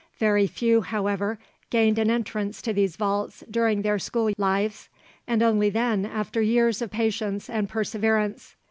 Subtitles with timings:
[0.17, 1.37] Very few, however,
[1.69, 4.89] gained an entrance to these vaults during their school lives,
[5.27, 8.55] and only then after years of patience and perseverance.